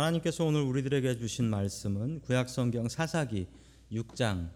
[0.00, 3.46] 하나님께서 오늘 우리들에게 주신 말씀은 구약성경 사사기
[3.92, 4.48] 6장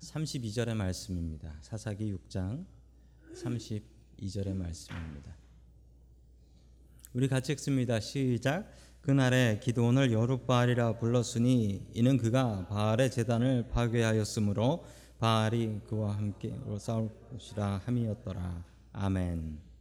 [0.00, 1.52] 32절의 말씀입니다.
[1.60, 2.64] 사사기 6장
[3.34, 5.36] 32절의 말씀입니다.
[7.14, 7.98] 우리 같이 읽습니다.
[7.98, 8.70] 시작.
[9.00, 14.84] 그날에 기도원을 여룻바알이라 불렀으니 이는 그가 바알의 재단을 파괴하였으므로
[15.18, 18.64] 바알이 그와 함께 싸울 것이라 함이었더라.
[18.92, 19.71] 아멘.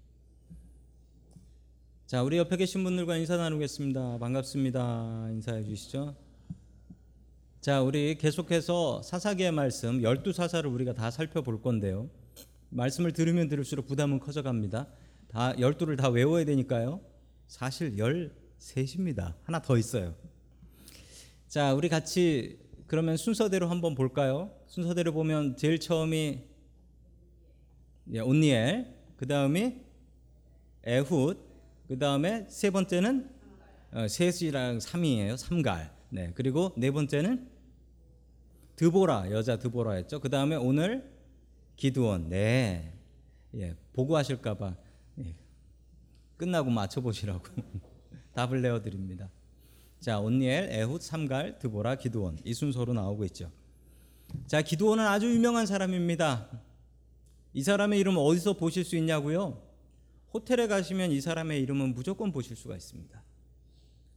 [2.11, 4.17] 자, 우리 옆에 계신 분들과 인사 나누겠습니다.
[4.17, 5.29] 반갑습니다.
[5.31, 6.13] 인사해 주시죠.
[7.61, 12.09] 자, 우리 계속해서 사사기의 말씀 12사사를 우리가 다 살펴볼 건데요.
[12.67, 14.89] 말씀을 들으면 들을수록 부담은 커져갑니다.
[15.29, 16.99] 다 12를 다 외워야 되니까요.
[17.47, 19.35] 사실 13입니다.
[19.43, 20.13] 하나 더 있어요.
[21.48, 24.51] 자, 우리 같이 그러면 순서대로 한번 볼까요?
[24.67, 26.41] 순서대로 보면 제일 처음이
[28.12, 29.75] 예, 온니엘, 그 다음이
[30.84, 31.51] 에훗,
[31.91, 33.29] 그 다음에 세 번째는
[33.91, 35.35] 어, 셋이랑 삼이에요.
[35.35, 35.93] 삼갈.
[36.07, 36.31] 네.
[36.35, 37.49] 그리고 네 번째는
[38.77, 40.21] 드보라 여자 드보라였죠.
[40.21, 41.11] 그 다음에 오늘
[41.75, 42.29] 기드원.
[42.29, 42.93] 네.
[43.55, 43.75] 예.
[43.91, 44.73] 보고 하실까봐
[45.20, 45.35] 예.
[46.37, 47.43] 끝나고 맞춰보시라고
[48.35, 49.29] 답을 내어드립니다.
[49.99, 53.51] 자, 온니엘, 에훗, 삼갈, 드보라, 기드원 이 순서로 나오고 있죠.
[54.48, 56.48] 자, 기드원은 아주 유명한 사람입니다.
[57.53, 59.70] 이 사람의 이름 어디서 보실 수 있냐고요?
[60.34, 63.21] 호텔에 가시면 이 사람의 이름은 무조건 보실 수가 있습니다.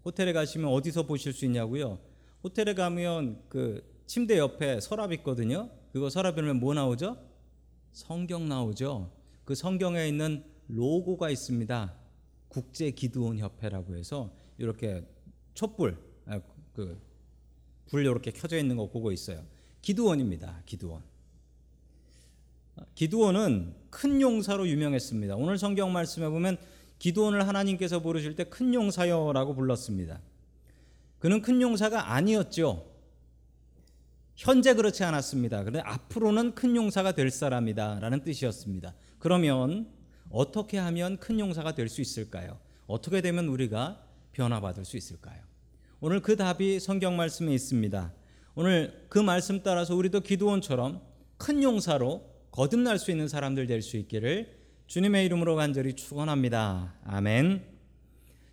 [0.05, 1.99] 호텔에 가시면 어디서 보실 수 있냐고요?
[2.43, 5.71] 호텔에 가면 그 침대 옆에 서랍 있거든요.
[5.93, 7.17] 그거 서랍이면 뭐 나오죠?
[7.93, 9.11] 성경 나오죠.
[9.45, 11.95] 그 성경에 있는 로고가 있습니다.
[12.49, 15.05] 국제 기도원 협회라고 해서 이렇게
[15.55, 16.41] 촛불 아,
[16.75, 19.45] 그불 이렇게 켜져 있는 거 보고 있어요.
[19.83, 20.63] 기도원입니다.
[20.67, 21.03] 기도원.
[22.95, 25.37] 기도원은 큰 용사로 유명했습니다.
[25.37, 26.57] 오늘 성경 말씀에 보면
[26.99, 30.21] 기도원을 하나님께서 부르실 때 큰 용사여라고 불렀습니다.
[31.19, 32.91] 그는 큰 용사가 아니었죠.
[34.37, 35.61] 현재 그렇지 않았습니다.
[35.61, 38.95] 그런데 앞으로는 큰 용사가 될 사람이다라는 뜻이었습니다.
[39.19, 39.89] 그러면
[40.31, 42.59] 어떻게 하면 큰 용사가 될 수 있을까요?
[42.87, 45.41] 어떻게 되면 우리가 변화받을 수 있을까요?
[46.01, 48.13] 오늘 그 답이 성경 말씀에 있습니다.
[48.57, 51.01] 오늘 그 말씀 따라서 우리도 기도원처럼
[51.39, 54.57] 큰 용사로 거듭날 수 있는 사람들 될 수 있기를
[54.87, 56.95] 주님의 이름으로 간절히 축원합니다.
[57.03, 57.65] 아멘.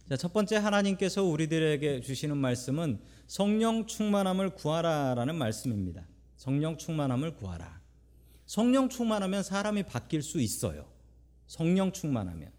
[0.10, 6.08] 자, 첫 번째 하나님께서 우리들에게 주시는 말씀은 성령 충만함을 구하라라는 말씀입니다.
[6.36, 7.80] 성령 충만함을 구하라.
[8.48, 10.88] 성령 충만하면 사람이 바뀔 수 있어요.
[11.46, 12.50] 성령 충만하면.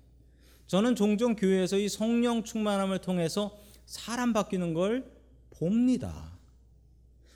[0.69, 5.10] 저는 종종 교회에서 이 성령 충만함을 통해서 사람 바뀌는 걸
[5.50, 6.38] 봅니다.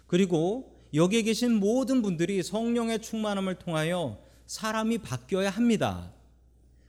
[0.07, 6.13] 그리고 여기에 계신 모든 분들이 성령의 충만함을 통하여 사람이 바뀌어야 합니다.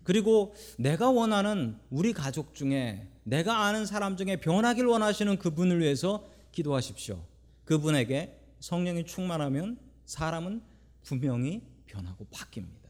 [0.03, 7.21] 그리고 내가 원하는 우리 가족 중에 내가 아는 사람 중에 변하길 원하시는 그분을 위해서 기도하십시오.
[7.65, 10.61] 그분에게 성령이 충만하면 사람은
[11.03, 12.87] 분명히 변하고 바뀝니다.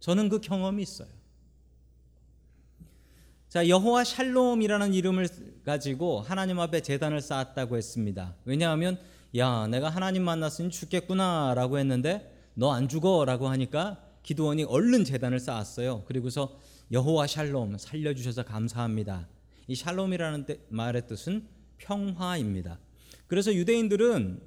[0.00, 1.08] 저는 그 경험이 있어요.
[3.48, 5.28] 자, 여호와 샬롬이라는 이름을
[5.64, 8.34] 가지고 하나님 앞에 재단을 쌓았다고 했습니다.
[8.44, 8.98] 왜냐하면
[9.36, 15.40] 야, 내가 하나님 만났으니 죽겠구나 라고 했는데 너 안 죽어 라고 하니까 기도원이 얼른 재단을
[15.40, 16.04] 쌓았어요.
[16.06, 16.58] 그리고서
[16.92, 19.28] 여호와 샬롬 살려주셔서 감사합니다.
[19.66, 21.46] 이 샬롬이라는 말의 뜻은
[21.78, 22.78] 평화입니다.
[23.26, 24.40] 그래서 유대인들은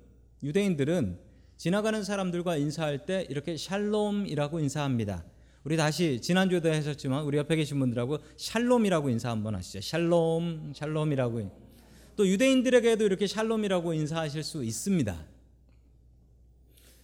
[0.43, 1.19] 유대인들은
[1.57, 5.25] 지나가는 사람들과 인사할 때 이렇게 샬롬이라고 인사합니다.
[5.63, 9.81] 우리 다시 지난주에도 하셨지만 우리 옆에 계신 분들하고 샬롬이라고 인사 한번 하시죠.
[9.81, 11.66] 샬롬, 샬롬이라고.
[12.17, 15.25] 또 유대인들에게도 이렇게 샬롬이라고 인사하실 수 있습니다.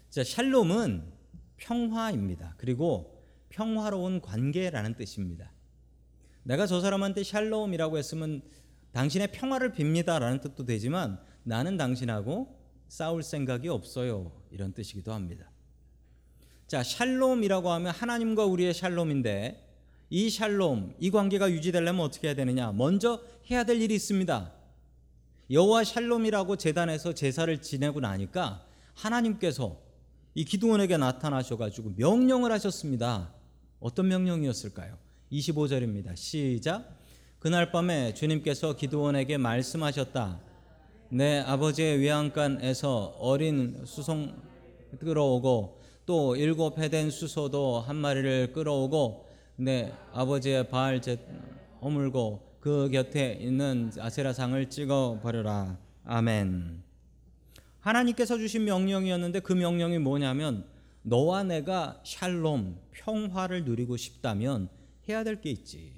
[0.10, 1.04] 자, 샬롬은
[1.58, 2.56] 평화입니다.
[2.58, 5.52] 그리고 평화로운 관계라는 뜻입니다.
[6.42, 8.42] 내가 저 사람한테 샬롬이라고 했으면
[8.92, 14.32] 당신의 평화를 빕니다라는 뜻도 되지만 나는 당신하고 싸울 생각이 없어요.
[14.50, 15.52] 이런 뜻이기도 합니다.
[16.68, 19.64] 자, 샬롬이라고 하면 하나님과 우리의 샬롬인데
[20.10, 22.72] 이 샬롬, 이 관계가 유지되려면 어떻게 해야 되느냐?
[22.72, 24.63] 먼저 해야 될 일이 있습니다.
[25.54, 28.66] 여호와 샬롬이라고 재단에서 제사를 지내고 나니까
[28.96, 29.78] 하나님께서
[30.34, 33.32] 이 기도원에게 나타나셔 가지고 명령을 하셨습니다.
[33.80, 34.98] 어떤 명령이었을까요?
[35.32, 36.18] 25절입니다.
[36.18, 36.98] 시작.
[37.38, 40.40] 그날 밤에 주님께서 기도원에게 말씀하셨다.
[41.10, 44.36] 내 아버지의 외양간에서 어린 수송
[45.00, 51.00] 끌어오고 또 일곱 해된 수소도 한 마리를 끌어오고 내 아버지의 바알
[51.80, 55.78] 허물고 그 곁에 있는 아세라상을 찍어 버려라.
[56.06, 56.82] 아멘.
[57.82, 60.66] 하나님께서 주신 명령이었는데 그 명령이 뭐냐면
[61.02, 64.70] 너와 내가 샬롬 평화를 누리고 싶다면
[65.10, 65.92] 해야 될 게 있지.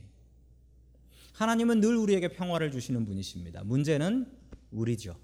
[1.33, 3.63] 하나님은 늘 우리에게 평화를 주시는 분이십니다.
[3.63, 4.25] 문제는
[4.71, 5.15] 우리죠.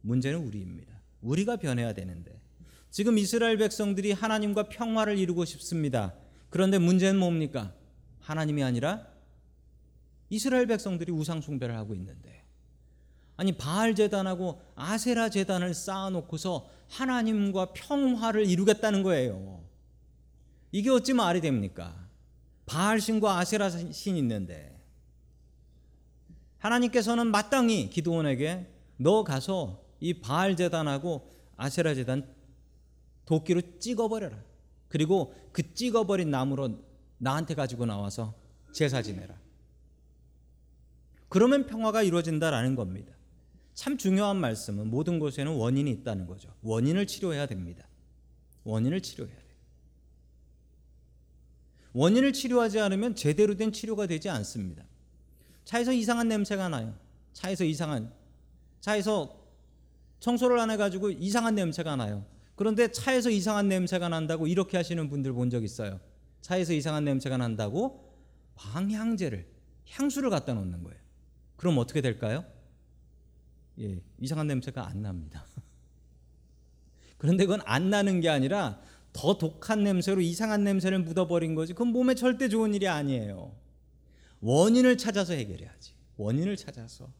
[0.00, 1.00] 문제는 우리입니다.
[1.20, 2.40] 우리가 변해야 되는데
[2.90, 6.16] 지금 이스라엘 백성들이 하나님과 평화를 이루고 싶습니다.
[6.50, 7.72] 그런데 문제는 뭡니까?
[8.18, 9.06] 하나님이 아니라
[10.30, 12.44] 이스라엘 백성들이 우상 숭배를 하고 있는데
[13.36, 19.62] 아니 바알 제단하고 아세라 제단을 쌓아놓고서 하나님과 평화를 이루겠다는 거예요.
[20.72, 22.08] 이게 어찌 말이 됩니까?
[22.66, 24.76] 바알 신과 아세라 신 있는데
[26.58, 28.66] 하나님께서는 마땅히 기도원에게
[28.96, 32.28] 너 가서 이 바알 제단하고 아세라 제단
[33.24, 34.36] 도끼로 찍어버려라.
[34.88, 36.82] 그리고 그 찍어버린 나무로
[37.18, 38.34] 나한테 가지고 나와서
[38.72, 39.34] 제사 지내라.
[41.28, 43.12] 그러면 평화가 이루어진다라는 겁니다.
[43.74, 46.52] 참 중요한 말씀은 모든 것에는 원인이 있다는 거죠.
[46.62, 47.86] 원인을 치료해야 됩니다.
[48.64, 49.48] 원인을 치료해야 돼요.
[51.92, 54.84] 원인을 치료하지 않으면 제대로 된 치료가 되지 않습니다.
[55.64, 56.94] 차에서 이상한 냄새가 나요.
[57.32, 58.12] 차에서 이상한
[58.80, 59.36] 차에서
[60.20, 62.24] 청소를 안 해가지고 이상한 냄새가 나요.
[62.56, 66.00] 그런데 차에서 이상한 냄새가 난다고 이렇게 하시는 분들 본 적 있어요.
[66.40, 68.12] 차에서 이상한 냄새가 난다고
[68.56, 69.46] 방향제를
[69.90, 70.98] 향수를 갖다 놓는 거예요.
[71.58, 72.44] 그럼 어떻게 될까요?
[73.80, 75.44] 예, 이상한 냄새가 안 납니다.
[77.18, 78.80] 그런데 그건 안 나는 게 아니라
[79.12, 81.72] 더 독한 냄새로 이상한 냄새를 묻어버린 거지.
[81.74, 83.54] 그건 몸에 절대 좋은 일이 아니에요.
[84.40, 85.94] 원인을 찾아서 해결해야지.
[86.16, 87.10] 원인을 찾아서.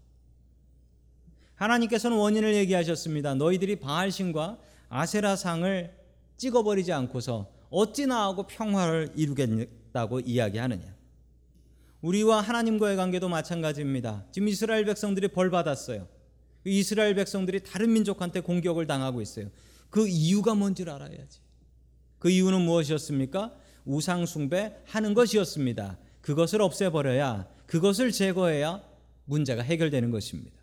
[1.56, 3.34] 하나님께서는 원인을 얘기하셨습니다.
[3.34, 4.58] 너희들이 바알신과
[4.88, 5.98] 아세라상을
[6.36, 10.97] 찍어버리지 않고서 어찌 나 하고 평화를 이루겠다고 이야기하느냐.
[12.02, 14.24] 우리와 하나님과의 관계도 마찬가지입니다.
[14.30, 16.06] 지금 이스라엘 백성들이 벌 받았어요.
[16.64, 19.50] 이스라엘 백성들이 다른 민족한테 공격을 당하고 있어요.
[19.90, 21.40] 그 이유가 뭔지를 알아야지.
[22.18, 23.54] 그 이유는 무엇이었습니까?
[23.84, 25.98] 우상 숭배 하는 것이었습니다.
[26.20, 28.82] 그것을 없애버려야 그것을 제거해야
[29.24, 30.56] 문제가 해결되는 것입니다.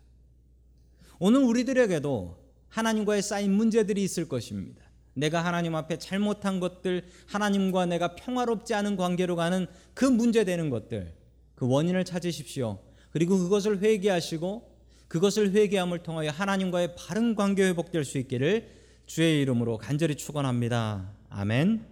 [1.18, 4.84] 오늘 우리들에게도 하나님과의 쌓인 문제들이 있을 것입니다.
[5.14, 11.14] 내가 하나님 앞에 잘못한 것들, 하나님과 내가 평화롭지 않은 관계로 가는 그 문제되는 것들,
[11.56, 12.78] 그 원인을 찾으십시오.
[13.10, 14.76] 그리고 그것을 회개하시고
[15.08, 18.70] 그것을 회개함을 통하여 하나님과의 바른 관계 회복될 수 있기를
[19.06, 21.10] 주의 이름으로 간절히 축원합니다.
[21.30, 21.84] 아멘.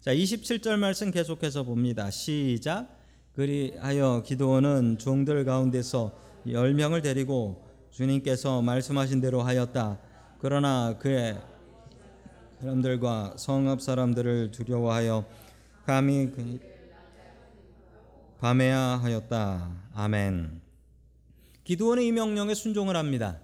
[0.00, 2.10] 자, 27절 말씀 계속해서 봅니다.
[2.10, 2.88] 시작.
[3.34, 6.12] 그리하여 기도원은 종들 가운데서
[6.46, 9.98] 10명을 데리고 주님께서 말씀하신 대로 하였다.
[10.38, 11.36] 그러나 그의
[12.60, 15.24] 사람들과 성읍 사람들을 두려워하여
[15.84, 16.30] 감히
[18.44, 19.74] 그 밤에야 하였다.
[19.94, 20.60] 아멘.
[21.64, 23.40] 기도원의 이 명령에 순종을 합니다.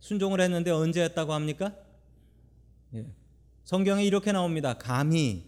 [0.00, 1.74] 순종을 했는데 언제 했다고 합니까?
[2.94, 3.06] 예.
[3.64, 4.78] 성경에 이렇게 나옵니다.
[4.78, 5.44] 감히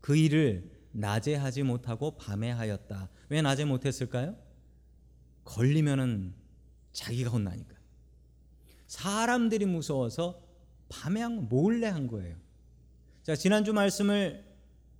[0.00, 3.08] 그 일을 낮에 하지 못하고 밤에 하였다.
[3.30, 4.36] 왜 낮에 못했을까요?
[5.42, 6.32] 걸리면은
[6.92, 7.74] 자기가 혼나니까.
[8.86, 10.40] 사람들이 무서워서
[10.88, 12.36] 밤에 한 몰래 한 거예요.
[13.24, 14.44] 자, 지난주 말씀을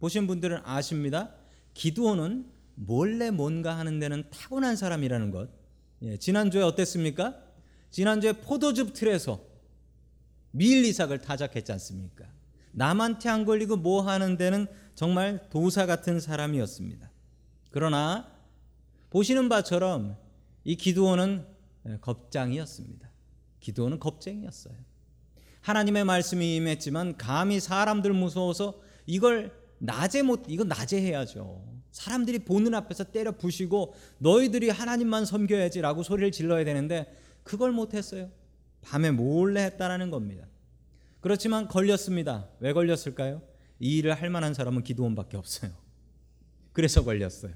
[0.00, 1.32] 보신 분들은 아십니다.
[1.74, 5.50] 기도원은 몰래 뭔가 하는 데는 타고난 사람이라는 것.
[6.02, 7.34] 예, 지난주에 어땠습니까?
[7.90, 9.42] 지난주에 포도즙 틀에서
[10.52, 12.26] 밀 이삭을 타작했지 않습니까?
[12.72, 17.10] 남한테 안 걸리고 뭐 하는 데는 정말 도사 같은 사람이었습니다.
[17.70, 18.30] 그러나
[19.10, 20.16] 보시는 바처럼
[20.64, 21.46] 이 기도원은
[21.88, 23.10] 예, 겁장이었습니다.
[23.60, 24.74] 기도는 겁쟁이였어요.
[25.62, 31.75] 하나님의 말씀이 임했지만 감히 사람들 무서워서 이걸 낮에 못 이건 낮에 해야죠.
[31.96, 37.10] 사람들이 보는 앞에서 때려 부시고 너희들이 하나님만 섬겨야지라고 소리를 질러야 되는데
[37.42, 38.30] 그걸 못 했어요.
[38.82, 40.46] 밤에 몰래 했다라는 겁니다.
[41.20, 42.50] 그렇지만 걸렸습니다.
[42.60, 43.40] 왜 걸렸을까요?
[43.80, 45.72] 이 일을 할 만한 사람은 기도원밖에 없어요.
[46.74, 47.54] 그래서 걸렸어요.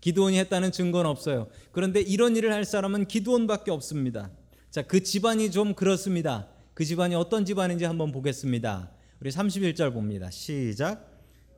[0.00, 1.48] 기도원이 했다는 증거는 없어요.
[1.72, 4.30] 그런데 이런 일을 할 사람은 기도원밖에 없습니다.
[4.70, 6.48] 자, 그 집안이 좀 그렇습니다.
[6.74, 8.92] 그 집안이 어떤 집안인지 한번 보겠습니다.
[9.18, 10.30] 우리 31절 봅니다.
[10.30, 11.11] 시작.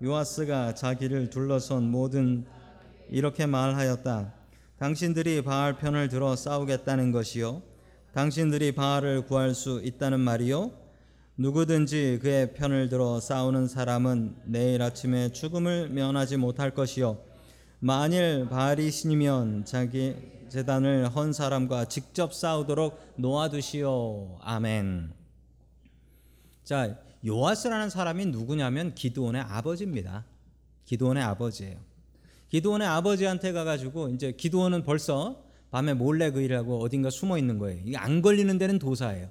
[0.04, 2.44] 요아스가 자기를 둘러선 모든
[3.08, 4.34] 이렇게 말하였다.
[4.78, 7.62] 당신들이 바알 편을 들어 싸우겠다는 것이요.
[8.12, 10.72] 당신들이 바알을 구할 수 있다는 말이요.
[11.38, 17.18] 누구든지 그의 편을 들어 싸우는 사람은 내일 아침에 죽음을 면하지 못할 것이요.
[17.80, 20.16] 만일 바알이 신이면 자기
[20.50, 24.36] 재단을 헌 사람과 직접 싸우도록 놓아두시오.
[24.42, 25.12] 아멘.
[26.62, 30.24] 자, 요아스라는 사람이 누구냐면 기드온의 아버지입니다.
[30.84, 31.78] 기드온의 아버지예요.
[32.48, 37.80] 기드온의 아버지한테 가가지고 이제 기드온은 벌써 밤에 몰래 그 일을 하고 어딘가 숨어 있는 거예요.
[37.84, 39.28] 이게 안 걸리는 데는 도사예요.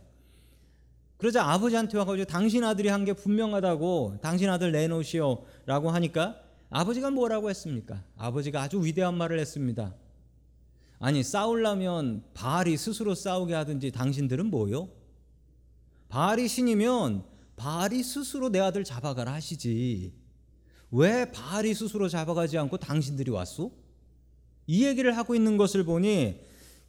[1.18, 6.38] 그러자 아버지한테 와가지고 당신 아들이 한 게 분명하다고 당신 아들 내놓으시오라고 하니까
[6.70, 8.04] 아버지가 뭐라고 했습니까?
[8.18, 9.94] 아버지가 아주 위대한 말을 했습니다.
[11.00, 14.90] 아니 싸우려면 바알이 스스로 싸우게 하든지 당신들은 뭐요?
[16.10, 17.24] 바알이 신이면
[17.56, 20.14] 바알이 스스로 내 아들 잡아가라 하시지.
[20.92, 23.72] 왜 바알이 스스로 잡아가지 않고 당신들이 왔소?
[24.68, 26.40] 이 얘기를 하고 있는 것을 보니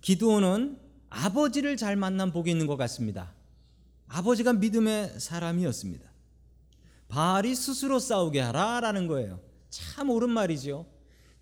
[0.00, 0.78] 기드온은
[1.08, 3.32] 아버지를 잘 만난 복이 있는 것 같습니다.
[4.08, 6.04] 아버지가 믿음의 사람이었습니다.
[7.08, 9.40] 바알이 스스로 싸우게 하라라는 거예요.
[9.70, 10.86] 참 옳은 말이죠.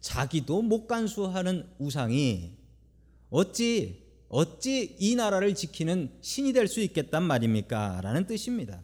[0.01, 2.57] 자기도 못 간수하는 우상이
[3.31, 8.01] 어찌 어찌 이 나라를 지키는 신이 될 수 있겠단 말입니까?
[8.03, 8.83] 라는 뜻입니다.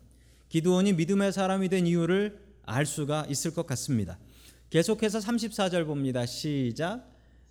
[0.48, 4.18] 기드온이 믿음의 사람이 된 이유를 알 수가 있을 것 같습니다.
[4.70, 6.26] 계속해서 34절 봅니다.
[6.26, 7.06] 시작.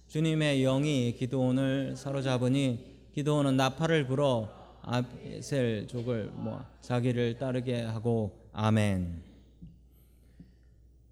[0.07, 4.49] 주님의 영이 기드온을 사로잡으니 기드온은 나팔을 불어
[4.81, 9.21] 아셀 족을 뭐 자기를 따르게 하고 아멘.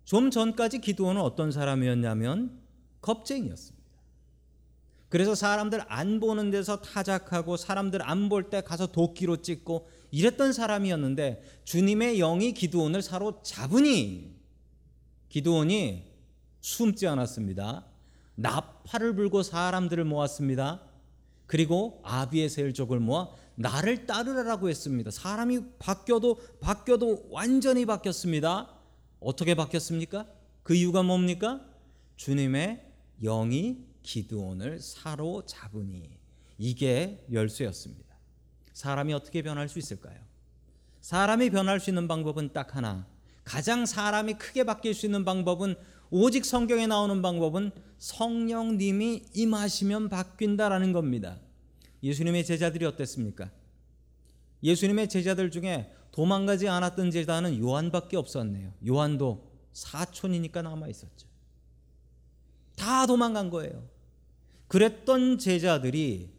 [0.05, 2.59] 좀 전까지 기드온은 어떤 사람이었냐면
[3.01, 3.75] 겁쟁이였습니다.
[5.09, 11.43] 그래서 사람들 안 보는 데서 타작하고 사람들 안 볼 때 가서 도끼로 찍고 이랬던 사람이었는데
[11.65, 14.33] 주님의 영이 기드온을 사로잡으니
[15.27, 16.05] 기드온이
[16.61, 17.85] 숨지 않았습니다.
[18.35, 20.81] 나팔을 불고 사람들을 모았습니다.
[21.47, 25.11] 그리고 아비에셀족을 모아 나를 따르라라고 했습니다.
[25.11, 28.73] 사람이 바뀌어도 바뀌어도 완전히 바뀌었습니다.
[29.19, 30.27] 어떻게 바뀌었습니까?
[30.63, 31.59] 그 이유가 뭡니까?
[32.15, 32.89] 주님의
[33.21, 36.09] 영이 기드온을 사로잡으니
[36.57, 38.14] 이게 열쇠였습니다.
[38.75, 40.19] 사람이 어떻게 변할 수 있을까요?
[40.99, 43.07] 사람이 변할 수 있는 방법은 딱 하나.
[43.45, 45.75] 가장 사람이 크게 바뀔 수 있는 방법은
[46.09, 51.39] 오직 성경에 나오는 방법은 성령님이 임하시면 바뀐다라는 겁니다.
[52.03, 53.49] 예수님의 제자들이 어땠습니까?
[54.61, 58.73] 예수님의 제자들 중에 도망가지 않았던 제자는 요한밖에 없었네요.
[58.85, 61.27] 요한도 사촌이니까 남아 있었죠.
[62.75, 63.87] 다 도망간 거예요.
[64.67, 66.29] 그랬던 제자들이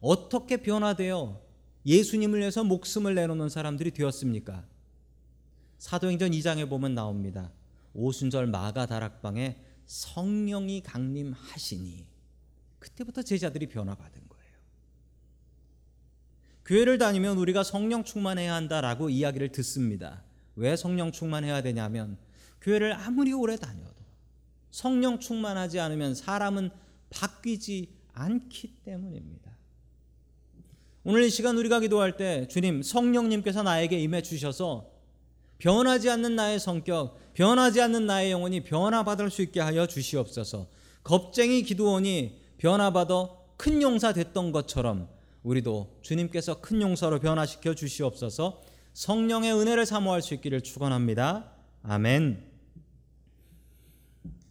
[0.00, 1.49] 어떻게 변화되어
[1.86, 4.66] 예수님을 위해서 목숨을 내놓는 사람들이 되었습니까?
[5.78, 7.50] 사도행전 2장에 보면 나옵니다.
[7.94, 9.56] 오순절 마가 다락방에
[9.86, 12.06] 성령이 강림하시니
[12.78, 14.54] 그때부터 제자들이 변화받은 거예요.
[16.64, 20.22] 교회를 다니면 우리가 성령 충만해야 한다라고 이야기를 듣습니다.
[20.56, 22.18] 왜 성령 충만해야 되냐면
[22.60, 23.94] 교회를 아무리 오래 다녀도
[24.70, 26.70] 성령 충만하지 않으면 사람은
[27.10, 29.50] 바뀌지 않기 때문입니다.
[31.02, 34.90] 오늘 이 시간 우리가 기도할 때 주님 성령님께서 나에게 임해 주셔서
[35.56, 40.68] 변하지 않는 나의 성격, 변하지 않는 나의 영혼이 변화받을 수 있게 하여 주시옵소서.
[41.02, 45.08] 겁쟁이 기도원이 변화받아 큰 용사 됐던 것처럼
[45.42, 48.62] 우리도 주님께서 큰 용사로 변화시켜 주시옵소서.
[48.92, 51.52] 성령의 은혜를 사모할 수 있기를 축원합니다.
[51.82, 52.44] 아멘.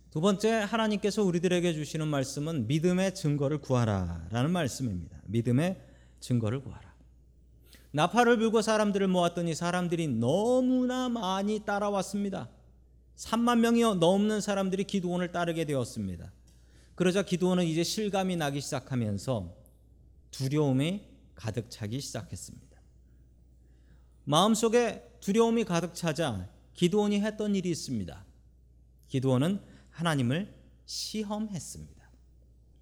[0.10, 5.18] 두 번째 하나님께서 우리들에게 주시는 말씀은 믿음의 증거를 구하라라는 말씀입니다.
[5.28, 5.89] 믿음의
[6.20, 6.90] 증거를 구하라.
[7.92, 12.50] 나팔을 불고 사람들을 모았더니 사람들이 너무나 많이 따라왔습니다.
[13.16, 16.32] 3만 명이 넘는 사람들이 기도원을 따르게 되었습니다.
[16.96, 19.56] 그러자 기도원은 이제 실감이 나기 시작하면서
[20.32, 22.70] 두려움이 가득 차기 시작했습니다.
[24.26, 28.26] 마음속에 두려움이 가득 차자 기도원이 했던 일이 있습니다.
[29.08, 30.54] 기도원은 하나님을
[30.86, 32.10] 시험했습니다.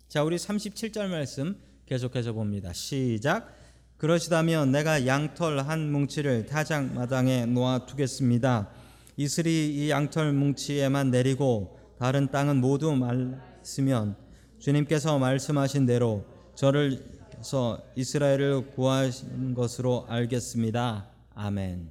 [0.08, 2.74] 자, 우리 37절 말씀 계속해서 봅니다.
[2.74, 3.56] 시작.
[3.98, 8.70] 그러시다면 내가 양털 한 뭉치를 타작 마당에 놓아 두겠습니다.
[9.16, 14.18] 이슬이 이 양털 뭉치에만 내리고 다른 땅은 모두 말으면
[14.60, 16.26] 주님께서 말씀하신 대로
[16.56, 17.04] 저를
[17.42, 21.08] 서 이스라엘을 구하신 것으로 알겠습니다.
[21.36, 21.90] 아멘.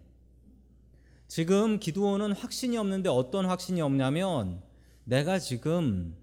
[1.27, 4.61] 지금 기도원은 확신이 없는데 어떤 확신이 없냐면
[5.05, 6.15] 내가 지금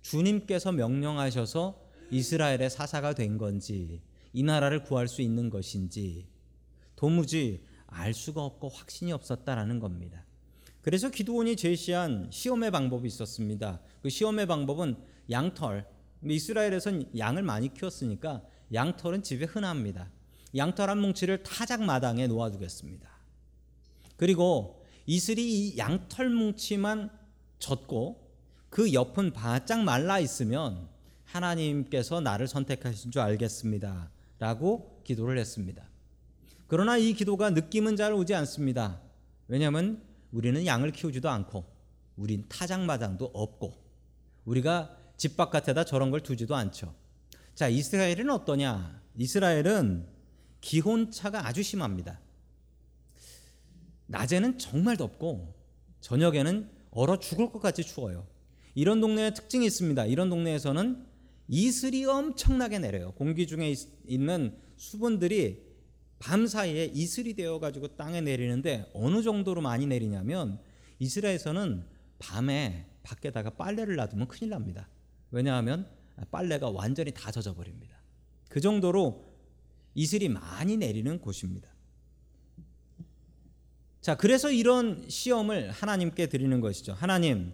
[0.00, 4.00] 주님께서 명령하셔서 이스라엘의 사사가 된 건지
[4.32, 6.26] 이 나라를 구할 수 있는 것인지
[6.96, 10.24] 도무지 알 수가 없고 확신이 없었다라는 겁니다.
[10.82, 13.80] 그래서 기도원이 제시한 시험의 방법이 있었습니다.
[14.02, 14.96] 그 시험의 방법은
[15.30, 15.86] 양털.
[16.24, 20.10] 이스라엘에선 양을 많이 키웠으니까 양털은 집에 흔합니다.
[20.56, 23.08] 양털 한 뭉치를 타작 마당에 놓아두겠습니다.
[24.16, 27.10] 그리고 이슬이 이 양털 뭉치만
[27.58, 28.28] 젖고
[28.68, 30.88] 그 옆은 바짝 말라 있으면
[31.28, 34.10] 하나님께서 나를 선택하신 줄 알겠습니다.
[34.38, 35.88] 라고 기도를 했습니다.
[36.66, 39.00] 그러나 이 기도가 느낌은 잘 오지 않습니다.
[39.46, 41.64] 왜냐하면 우리는 양을 키우지도 않고
[42.16, 43.74] 우린 타작마당도 없고
[44.44, 46.94] 우리가 집 바깥에다 저런 걸 두지도 않죠.
[47.54, 49.02] 자, 이스라엘은 어떠냐?
[49.16, 50.06] 이스라엘은
[50.60, 52.20] 기온차가 아주 심합니다.
[54.06, 55.54] 낮에는 정말 덥고
[56.00, 58.26] 저녁에는 얼어 죽을 것 같이 추워요.
[58.74, 60.06] 이런 동네에 특징이 있습니다.
[60.06, 61.07] 이런 동네에서는
[61.48, 63.12] 이슬이 엄청나게 내려요.
[63.12, 65.66] 공기 중에 있- 있는 수분들이
[66.18, 70.60] 밤 사이에 이슬이 되어 가지고 땅에 내리는데 어느 정도로 많이 내리냐면
[70.98, 71.84] 이스라엘에서는
[72.18, 74.88] 밤에 밖에다가 빨래를 놔두면 큰일 납니다.
[75.30, 75.88] 왜냐하면
[76.30, 77.96] 빨래가 완전히 다 젖어 버립니다.
[78.48, 79.32] 그 정도로
[79.94, 81.68] 이슬이 많이 내리는 곳입니다.
[84.00, 86.92] 자, 그래서 이런 시험을 하나님께 드리는 것이죠.
[86.92, 87.52] 하나님,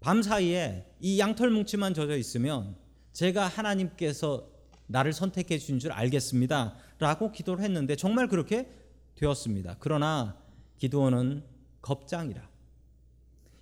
[0.00, 2.76] 밤 사이에 이 양털 뭉치만 젖어 있으면
[3.18, 4.48] 제가 하나님께서
[4.86, 6.76] 나를 선택해 주신 줄 알겠습니다.
[7.00, 8.70] 라고 기도를 했는데 정말 그렇게
[9.16, 9.74] 되었습니다.
[9.80, 10.40] 그러나
[10.76, 11.42] 기도원은
[11.82, 12.48] 겁장이라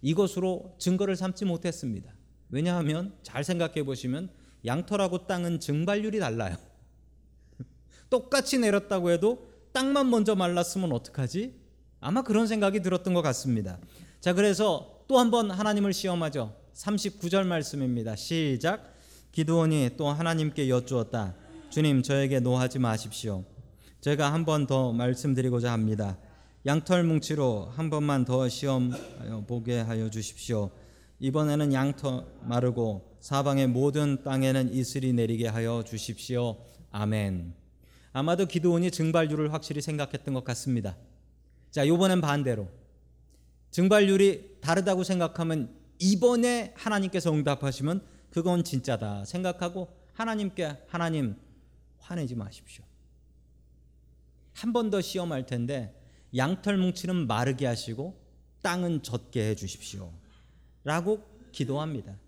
[0.02, 2.12] 이것으로 증거를 삼지 못했습니다.
[2.50, 4.28] 왜냐하면 잘 생각해 보시면
[4.66, 6.58] 양털하고 땅은 증발률이 달라요.
[8.10, 11.54] 똑같이 내렸다고 해도 땅만 먼저 말랐으면 어떡하지?
[12.00, 13.78] 아마 그런 생각이 들었던 것 같습니다.
[14.20, 16.54] 자, 그래서 또 한 번 하나님을 시험하죠.
[16.75, 18.16] 39절 말씀입니다.
[18.16, 18.95] 시작.
[19.36, 21.34] 기드온이 또 하나님께 여쭈었다.
[21.68, 23.44] 주님, 저에게 노하지 마십시오.
[24.00, 26.16] 제가 한 번 더 말씀드리고자 합니다.
[26.64, 28.92] 양털 뭉치로 한 번만 더 시험
[29.46, 30.70] 보게 하여 주십시오.
[31.20, 36.56] 이번에는 양털 마르고 사방의 모든 땅에는 이슬이 내리게 하여 주십시오.
[36.90, 37.52] 아멘.
[38.14, 40.96] 아마도 기도원이 증발률을 확실히 생각했던 것 같습니다.
[41.70, 42.68] 자, 이번엔 반대로
[43.70, 51.36] 증발률이 다르다고 생각하면 이번에 하나님께서 응답하시면 그건 진짜다 생각하고 하나님께 하나님
[51.96, 52.84] 화내지 마십시오.
[54.52, 55.98] 한 번 더 시험할 텐데
[56.36, 58.20] 양털 뭉치는 마르게 하시고
[58.60, 60.12] 땅은 젖게 해 주십시오.
[60.84, 62.18] 라고 기도합니다.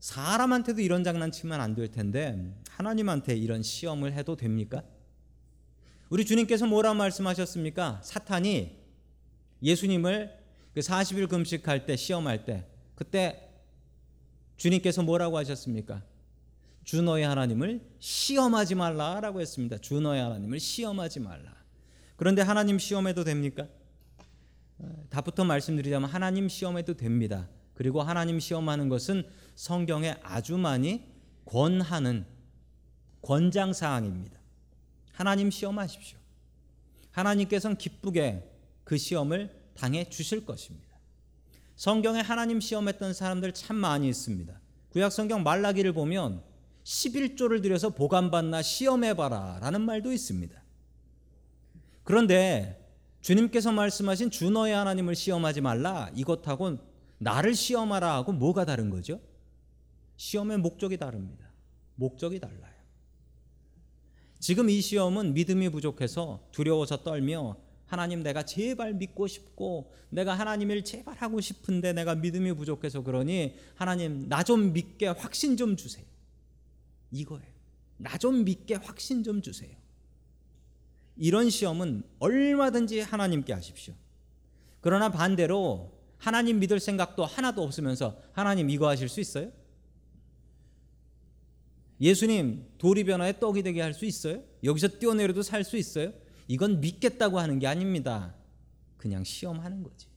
[0.00, 4.82] 사람한테도 이런 장난치면 안 될 텐데 하나님한테 이런 시험을 해도 됩니까?
[6.10, 8.00] 우리 주님께서 뭐라 말씀하셨습니까?
[8.02, 8.76] 사탄이
[9.62, 10.36] 예수님을
[10.74, 12.66] 그 40일 금식할 때 시험할 때
[12.96, 13.43] 그때
[14.56, 16.02] 주님께서 뭐라고 하셨습니까?
[16.84, 19.78] 주 너의 하나님을 시험하지 말라라고 했습니다.
[19.78, 21.54] 주 너의 하나님을 시험하지 말라.
[22.16, 23.66] 그런데 하나님 시험해도 됩니까?
[25.08, 27.48] 답부터 말씀드리자면 하나님 시험해도 됩니다.
[27.74, 31.04] 그리고 하나님 시험하는 것은 성경에 아주 많이
[31.44, 32.26] 권하는
[33.22, 34.38] 권장 사항입니다.
[35.12, 36.18] 하나님 시험하십시오.
[37.10, 38.50] 하나님께서는 기쁘게
[38.84, 40.83] 그 시험을 당해 주실 것입니다.
[41.76, 44.60] 성경에 하나님 시험했던 사람들 참 많이 있습니다.
[44.90, 46.42] 구약 성경 말라기를 보면
[46.84, 50.62] 11조를 들여서 보관받나 시험해봐라 라는 말도 있습니다.
[52.04, 52.80] 그런데
[53.22, 56.78] 주님께서 말씀하신 주 너의 하나님을 시험하지 말라 이것하고
[57.18, 59.18] 나를 시험하라 하고 뭐가 다른 거죠?
[60.16, 61.50] 시험의 목적이 다릅니다.
[61.96, 62.74] 목적이 달라요.
[64.38, 67.56] 지금 이 시험은 믿음이 부족해서 두려워서 떨며
[67.94, 74.28] 하나님 내가 제발 믿고 싶고 내가 하나님을 제발 하고 싶은데 내가 믿음이 부족해서 그러니 하나님
[74.28, 76.04] 나 좀 믿게 확신 좀 주세요.
[77.12, 77.46] 이거예요.
[77.98, 79.70] 나 좀 믿게 확신 좀 주세요.
[81.16, 83.94] 이런 시험은 얼마든지 하나님께 하십시오.
[84.80, 89.52] 그러나 반대로 하나님 믿을 생각도 하나도 없으면서 하나님 이거 하실 수 있어요?
[92.00, 94.42] 예수님 돌이 변화에 떡이 되게 할 수 있어요?
[94.64, 96.12] 여기서 뛰어내려도 살 수 있어요?
[96.48, 98.34] 이건 믿겠다고 하는 게 아닙니다.
[98.96, 100.08] 그냥 시험하는 거지.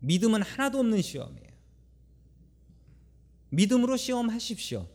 [0.00, 1.50] 믿음은 하나도 없는 시험이에요.
[3.50, 4.88] 믿음으로 시험하십시오.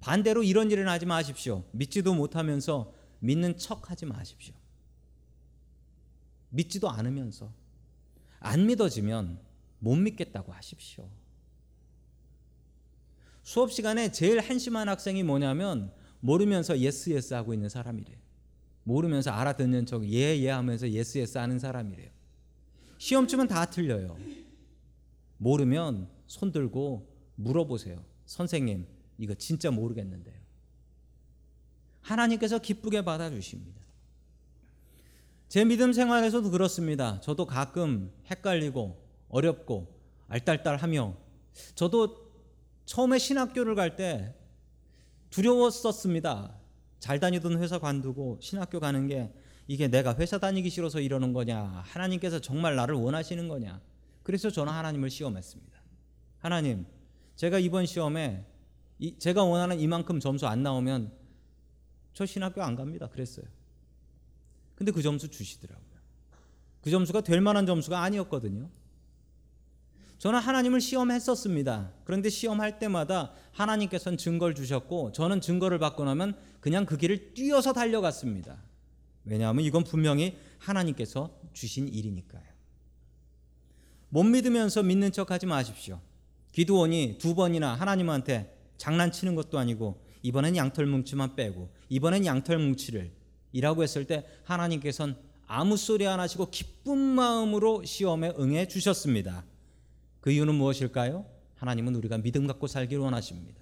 [0.00, 1.64] 반대로 이런 일은 하지 마십시오.
[1.72, 4.54] 믿지도 못하면서 믿는 척 하지 마십시오.
[6.50, 7.52] 믿지도 않으면서
[8.40, 9.40] 안 믿어지면
[9.78, 11.08] 못 믿겠다고 하십시오.
[13.42, 18.19] 수업 시간에 제일 한심한 학생이 뭐냐면 모르면서 yes yes 하고 있는 사람이래요.
[18.90, 22.10] 모르면서 알아듣는 척 예예 하면서 yes yes 하는 사람이래요.
[22.98, 24.18] 시험쯤은 다 틀려요.
[25.38, 28.04] 모르면 손 들고 물어보세요.
[28.26, 30.34] 선생님, 이거 진짜 모르겠는데요.
[32.00, 33.80] 하나님께서 기쁘게 받아주십니다.
[35.48, 37.20] 제 믿음 생활에서도 그렇습니다.
[37.20, 39.86] 저도 가끔 헷갈리고 어렵고
[40.28, 41.16] 알딸딸하며
[41.76, 42.32] 저도
[42.86, 44.34] 처음에 신학교를 갈 때
[45.30, 46.59] 두려웠었습니다.
[47.00, 49.32] 잘 다니던 회사 관두고 신학교 가는 게
[49.66, 53.80] 이게 내가 회사 다니기 싫어서 이러는 거냐 하나님께서 정말 나를 원하시는 거냐
[54.22, 55.80] 그래서 저는 하나님을 시험했습니다.
[56.38, 56.86] 하나님
[57.36, 58.44] 제가 이번 시험에
[58.98, 61.10] 이, 제가 원하는 이만큼 점수 안 나오면
[62.12, 63.08] 저 신학교 안 갑니다.
[63.08, 63.46] 그랬어요.
[64.74, 65.90] 근데 그 점수 주시더라고요.
[66.82, 68.68] 그 점수가 될 만한 점수가 아니었거든요.
[70.20, 71.92] 저는 하나님을 시험했었습니다.
[72.04, 78.62] 그런데 시험할 때마다 하나님께서는 증거를 주셨고 저는 증거를 받고 나면 그냥 그 길을 뛰어서 달려갔습니다.
[79.24, 82.42] 왜냐하면 이건 분명히 하나님께서 주신 일이니까요.
[84.10, 86.00] 못 믿으면서 믿는 척 하지 마십시오.
[86.52, 93.10] 기도원이 두 번이나 하나님한테 장난치는 것도 아니고 이번엔 양털 뭉치만 빼고 이번엔 양털 뭉치를
[93.52, 99.46] 이라고 했을 때 하나님께서는 아무 소리 안 하시고 기쁜 마음으로 시험에 응해 주셨습니다.
[100.20, 101.26] 그 이유는 무엇일까요?
[101.56, 103.60] 하나님은 우리가 믿음 갖고 살기를 원하십니다.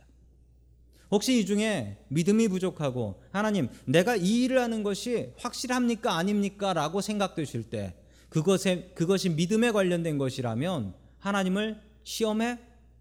[1.10, 7.70] 혹시 이 중에 믿음이 부족하고 하나님 내가 이 일을 하는 것이 확실합니까 아닙니까 라고 생각되실
[7.70, 7.94] 때
[8.28, 12.58] 그것에 그것이 믿음에 관련된 것이라면 하나님을 시험해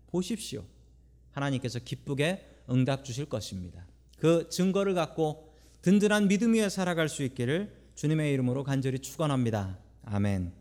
[0.08, 0.64] 보십시오.
[1.32, 3.86] 하나님께서 기쁘게 응답 주실 것입니다.
[4.18, 9.78] 그 증거를 갖고 든든한 믿음 위에 살아갈 수 있기를 주님의 이름으로 간절히 축원합니다.
[10.04, 10.54] 아멘.